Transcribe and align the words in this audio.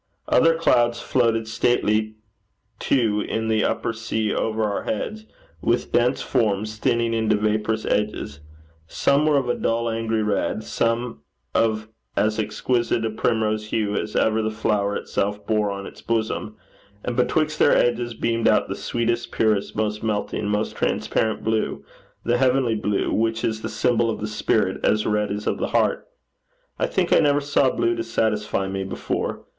Other 0.27 0.55
clouds 0.55 0.99
floated 0.99 1.47
stately 1.47 2.15
too 2.79 3.21
in 3.29 3.49
the 3.49 3.63
upper 3.63 3.93
sea 3.93 4.33
over 4.33 4.63
our 4.63 4.81
heads, 4.85 5.27
with 5.61 5.91
dense 5.91 6.23
forms, 6.23 6.77
thinning 6.77 7.13
into 7.13 7.35
vaporous 7.35 7.85
edges. 7.85 8.39
Some 8.87 9.27
were 9.27 9.37
of 9.37 9.47
a 9.47 9.53
dull 9.53 9.91
angry 9.91 10.23
red; 10.23 10.63
some 10.63 11.21
of 11.53 11.87
as 12.17 12.39
exquisite 12.39 13.05
a 13.05 13.11
primrose 13.11 13.67
hue 13.67 13.95
as 13.95 14.15
ever 14.15 14.41
the 14.41 14.49
flower 14.49 14.95
itself 14.95 15.45
bore 15.45 15.69
on 15.69 15.85
its 15.85 16.01
bosom; 16.01 16.55
and 17.05 17.15
betwixt 17.15 17.59
their 17.59 17.77
edges 17.77 18.15
beamed 18.15 18.47
out 18.47 18.69
the 18.69 18.75
sweetest, 18.75 19.31
purest, 19.31 19.75
most 19.75 20.01
melting, 20.01 20.47
most 20.47 20.75
transparent 20.75 21.43
blue, 21.43 21.85
the 22.23 22.39
heavenly 22.39 22.73
blue 22.73 23.13
which 23.13 23.43
is 23.43 23.61
the 23.61 23.69
symbol 23.69 24.09
of 24.09 24.19
the 24.19 24.25
spirit 24.25 24.83
as 24.83 25.05
red 25.05 25.29
is 25.29 25.45
of 25.45 25.59
the 25.59 25.67
heart. 25.77 26.07
I 26.79 26.87
think 26.87 27.13
I 27.13 27.19
never 27.19 27.39
saw 27.39 27.67
a 27.67 27.75
blue 27.75 27.95
to 27.95 28.03
satisfy 28.03 28.67
me 28.67 28.83
before. 28.83 29.45